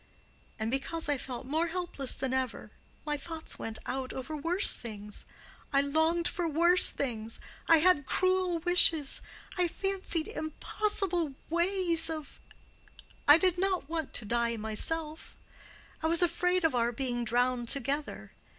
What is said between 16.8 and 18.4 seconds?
being drowned together.